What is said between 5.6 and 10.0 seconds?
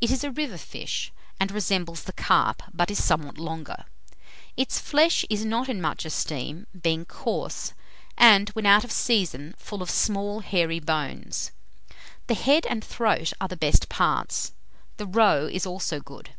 in much esteem, being coarse, and, when out of season, full of